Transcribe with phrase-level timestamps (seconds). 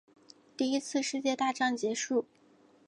[0.57, 2.25] 第一次世界大战结束